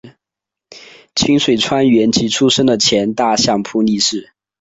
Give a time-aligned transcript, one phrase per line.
[1.13, 4.31] 清水川元吉出身的前大相扑力士。